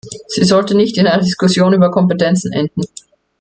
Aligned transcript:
Sie 0.29 0.45
sollte 0.45 0.73
nicht 0.73 0.97
in 0.97 1.05
einer 1.05 1.21
Diskussion 1.21 1.73
über 1.73 1.91
Kompetenzen 1.91 2.51
enden. 2.53 2.81